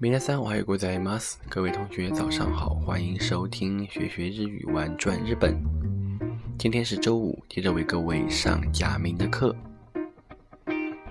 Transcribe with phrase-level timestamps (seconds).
[0.00, 1.40] 皆さんおはようございます。
[1.48, 5.56] 各位同学早上好，欢迎收听学学日语玩转日本。
[6.58, 9.54] 今天是周五，接着为各位上假名的课。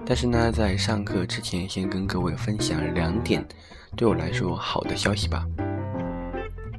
[0.06, 3.46] 但是呢，在上课之前，先跟各位分享两点
[3.96, 5.48] 对我来说好的消息吧。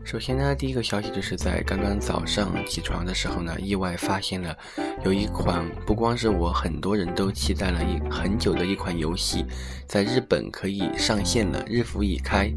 [0.07, 4.55] 首先呢，第一个消息就是在刚刚早上起床的时候呢，意外发现了
[5.03, 9.43] 有一款不光是我，很多人都期待了一很久的一款游戏，
[9.85, 12.49] 在日本可以上线了，日服已开。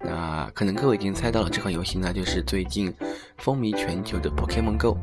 [0.00, 2.90] 那可能各位已经猜到了，这款游戏呢，就是最近
[3.36, 4.96] 风靡全球的 Pokemon Go。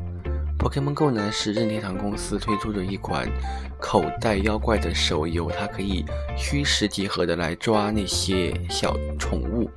[0.58, 3.28] Pokemon Go 呢是任天堂公司推出的一款
[3.80, 6.04] 口袋妖怪的手游，它可以
[6.36, 9.70] 虚实结合的来抓那些小宠物，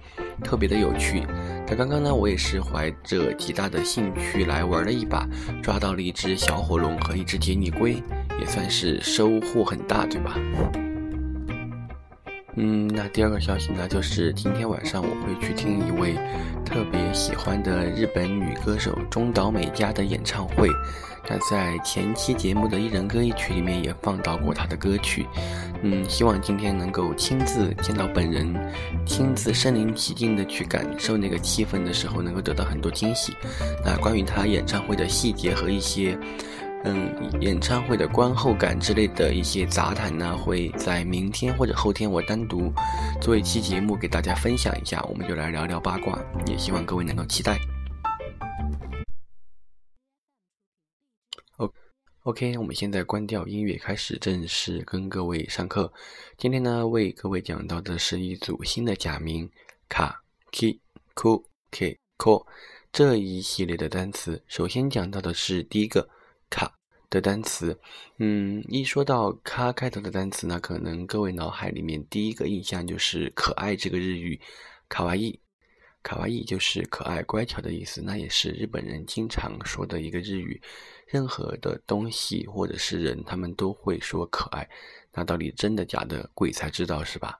[0.44, 1.24] 特别的有趣。
[1.68, 5.28] 那刚刚呢，我也是怀着极大的兴趣来玩了一把，
[5.64, 8.02] 抓到了一只小火龙和一只铁尼龟，
[8.40, 10.38] 也算是收获很大，对吧？
[12.58, 16.16] 嗯，那第二个消息呢，就是今天晚上我会去听一位
[16.66, 20.70] 特别喜欢的日本女歌手中岛美嘉的演唱会。
[21.28, 25.26] 那在前期节目的一人歌一曲里面也放到过她的歌曲。
[25.82, 28.56] 嗯，希望今天能够亲自见到本人，
[29.06, 33.34] 亲自身临其境的去感受那个气氛的时候，能够得到很多惊喜。
[33.84, 36.18] 那关于她演唱会的细节和一些。
[36.88, 42.72] 嗯，演唱会的观后感之类的一些杂谈呢，会在明天或者后天我单独
[43.20, 47.58] 做一期节目给大家分享一下，我们就来聊聊八卦，也希望各位能够期待。
[51.58, 51.74] O
[52.22, 55.92] OK，我们现在关掉音乐，开始正式跟各位上课。
[56.38, 59.50] 今天呢，为各位讲到的是一组新的假名
[59.90, 60.80] 卡 K
[61.16, 62.46] Ku K Ko
[62.94, 64.44] 这一系列的单词。
[64.48, 66.08] 首先讲到的是第一个。
[66.50, 66.74] 卡
[67.10, 67.80] 的单词，
[68.18, 74.40] 嗯，一说到卡开头的单词呢，可能各位脑海里面第一个印象就是可爱这个日语，
[74.90, 75.40] 卡哇伊，
[76.04, 80.62] 卡哇伊就是可爱乖巧的意思，那也是日本人经常说的一个日语。
[81.08, 84.68] 任何的东西或者是人，他们都会说可爱，
[85.14, 87.40] 那到底真的假的，鬼才知道是吧？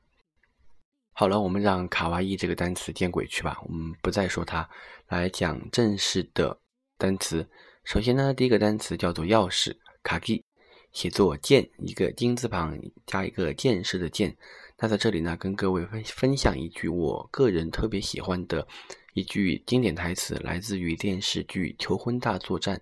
[1.14, 4.70] 好了，我们让卡哇伊这个单词见鬼去吧，我们不再说它，
[5.08, 6.60] 来讲正式的
[6.98, 7.50] 单词。
[7.86, 10.44] 首先呢，第一个单词叫做钥匙，卡基，
[10.92, 12.76] 写作剑，一个金字旁
[13.06, 14.36] 加一个剑士的剑。
[14.80, 18.68] 那在这里呢，跟各位分分享一句我个人特别喜欢的
[19.14, 22.76] 一句经典台词，来自于电视剧《求婚大作战》，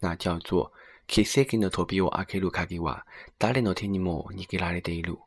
[0.00, 0.72] 那叫做
[1.06, 3.00] “Kiseki no tobi wa akiru kagi wa
[3.38, 5.20] dare no te ni mo nigirare deiru”，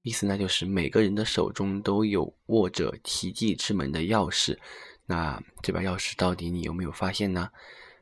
[0.00, 4.56] 意思呢就是每个人的手中都有握着奇迹之门的钥匙。
[5.04, 7.50] 那这把钥匙到底你有没有发现呢？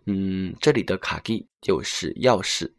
[0.06, 2.72] 嗯，这里的卡基就是钥匙。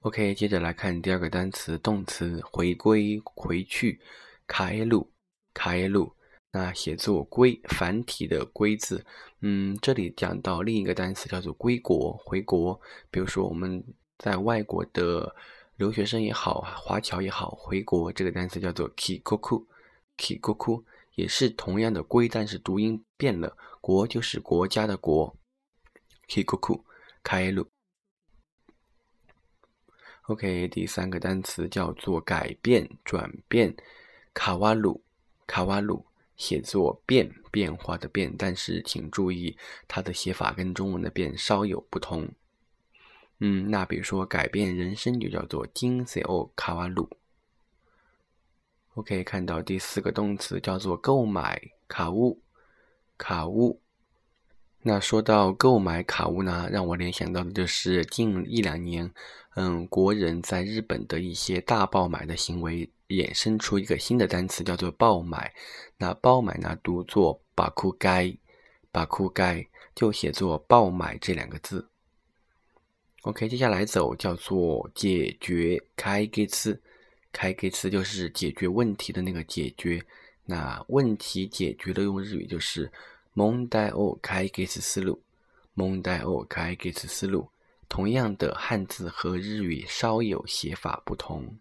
[0.00, 4.00] OK，接着来看第二个单词，动词回归、回去，
[4.46, 5.12] 卡耶路，
[5.52, 6.14] 卡耶路。
[6.52, 9.04] 那写作归，繁体的归字。
[9.40, 12.80] 嗯，这里讲到另一个单词叫做归国、回国。
[13.10, 13.82] 比如说我们
[14.18, 15.34] 在外国的
[15.76, 20.84] 留学生也好，华侨也好，回国这个单词叫做 kikoku，kikoku
[21.14, 25.36] 也是同样的归，但是读音变了，国就是国家的国。
[26.28, 26.82] kikoku，
[27.22, 27.68] 开路。
[30.26, 33.74] OK，第三个单词叫做改变、转变，
[34.32, 35.02] 卡瓦鲁，
[35.46, 36.06] 卡瓦鲁，
[36.36, 42.28] 写作变、变化的变，但是请注意它的写法跟中文的变稍有不同。
[43.40, 47.10] 嗯，那比如说改变人生就叫做金色哦卡瓦鲁。
[48.94, 52.40] OK，看到第四个动词叫做购买，卡乌，
[53.18, 53.80] 卡乌。
[54.84, 59.08] 那说到购买卡物呢，让我联想到的就是近一两年，
[59.54, 65.54] 嗯，国人在日本的一些大爆买的行为，衍生出一个新的单词叫做爆买。
[65.96, 68.36] 那爆买呢，读作巴库该，
[68.90, 71.88] 巴库该就写作爆买这两个字。
[73.22, 76.82] OK，接下来走叫做解决，开给词，
[77.30, 80.04] 开给词就是解决问题的那个解决。
[80.44, 82.90] 那问题解决的用日语就是。
[83.34, 85.22] 蒙代欧开给斯思路，
[85.74, 87.50] 蒙代欧开给斯思路，
[87.88, 91.58] 同样的汉字和日语稍有写法不同。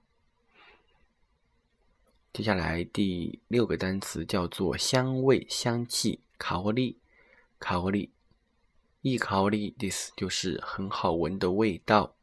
[2.34, 6.98] 接下来第六个单词叫做香味、香气，卡沃利，
[7.60, 8.10] 卡沃利，
[9.02, 12.16] 一卡沃利，this 就是很好闻的味道。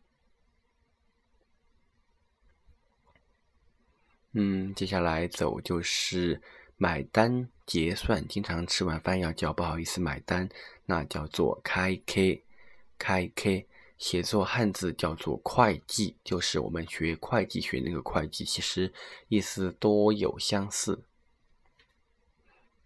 [4.32, 6.40] 嗯，接下来走就是
[6.78, 7.50] 买单。
[7.66, 10.48] 结算经常吃完饭要叫不好意思买单，
[10.86, 12.42] 那叫做开 K，
[12.96, 13.66] 开 K，
[13.98, 18.90] 写作汉字叫做会计，就是我们学会计学那个会计，其实
[19.28, 21.02] 意思多有相似。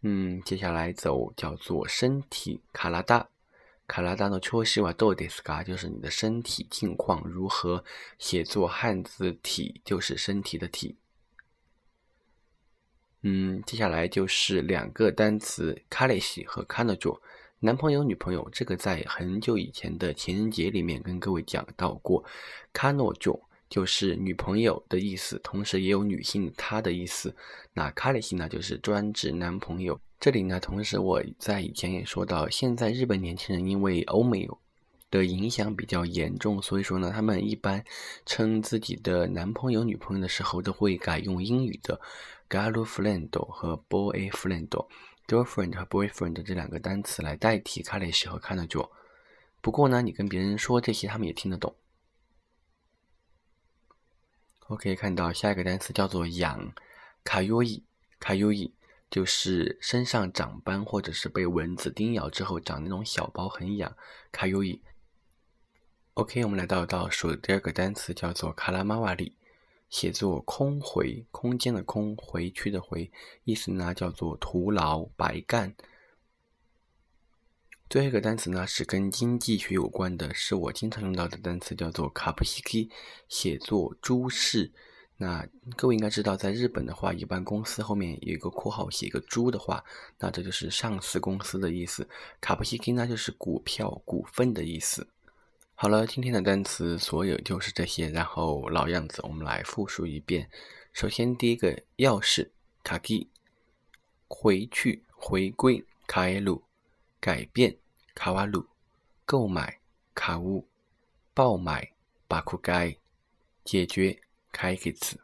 [0.00, 3.28] 嗯，接下来走叫做身体卡拉达，
[3.86, 7.84] 卡拉达的确西瓦多迪斯嘎就是你的身体近况如何，
[8.18, 10.96] 写作汉字体就是身体的体。
[13.22, 17.20] 嗯，接下来就是两个单词卡雷西和卡诺佐，
[17.60, 22.24] 男朋友女朋友，这个在很久以前的情人节里面跟各位讲到过，
[22.72, 23.40] 卡诺佐。
[23.68, 27.34] 就是女朋友的意思，同时也有女性她的意思。
[27.72, 29.98] 那卡里西呢，就是专指男朋友。
[30.20, 34.46] 这里呢，同时我在以前也说到，现在日本年轻人因为欧美
[35.12, 37.84] 的影响比较严重，所以说呢，他们一般
[38.24, 42.00] 称自己的男朋友、女朋友的时候，都会改用英语的
[42.48, 48.90] girlfriend 和 boyfriend，girlfriend 和 boyfriend 这两个单词来代替卡里西和卡诺佐。
[49.60, 51.74] 不过呢，你跟别人说这些，他们也听得懂。
[54.68, 56.72] OK，看到下一个单词叫做痒，
[57.22, 57.84] 卡尤伊，
[58.18, 58.72] 卡尤伊
[59.10, 63.94] 就是身上长斑或者是被蚊子叮咬之后长那种小包很痒，
[64.32, 64.80] 卡尤伊。
[66.14, 69.34] OK，我们来到倒数第二个单词叫做卡拉马瓦里，
[69.88, 73.10] 写作空回，空间的空，回去的回，
[73.44, 75.74] 意思呢叫做徒劳白干。
[77.88, 82.90] 最后一个单词呢是跟经济学有关的，是我经常用到的单词，叫做卡布西基，
[83.30, 84.70] 写作株式。
[85.16, 89.82] 那各位应该知道，在日本的话，一般公司后面有一个括号写一个猪的话，
[90.18, 92.06] 那这就是上市公司的意思。
[92.38, 95.08] 卡布西基呢就是股票、股份的意思。
[95.82, 100.48] 好了，今天的单词所有就是这些，然后老样子，我们来复述一遍。
[100.92, 102.50] 首先第一个钥匙
[102.84, 103.28] 卡基，
[104.28, 106.62] 回去、回归卡耶鲁，
[107.18, 107.76] 改变。
[108.14, 108.68] 卡瓦鲁，
[109.24, 109.80] 购买
[110.14, 110.68] 卡乌，
[111.34, 111.92] 爆买
[112.28, 112.96] 巴库盖，
[113.64, 114.20] 解决
[114.52, 115.18] 开给词，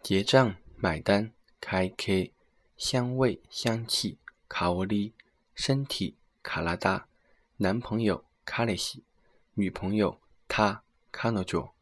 [0.00, 2.32] 结账买单开 K，
[2.76, 4.16] 香味香气
[4.46, 5.12] 卡沃利，
[5.56, 7.08] 身体卡拉达，
[7.56, 9.02] 男朋友卡雷西，
[9.58, 11.72] 女朋友他卡诺佐，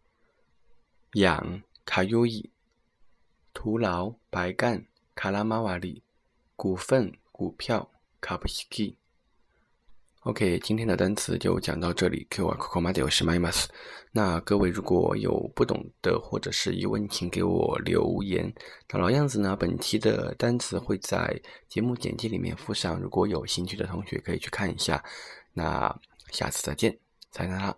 [1.15, 2.49] 养卡优伊，
[3.53, 4.87] 徒劳白干
[5.17, 6.05] 卡拉马瓦里，
[6.55, 7.91] 股份股票
[8.21, 8.97] 卡布西基。
[10.21, 12.25] OK，今天的单词就讲到这里。
[12.31, 13.67] Q 啊，Coco m a d i 是 Mymas。
[14.12, 18.55] 那各位如果有不懂的或者是疑问，请给我留言。
[18.88, 25.05] 那老样子呢，本期的单词会在节目简介里面附上，如果有兴趣的同学可以去看一下。
[25.53, 26.00] 那
[26.31, 26.97] 下次再见，
[27.35, 27.77] 再见啦。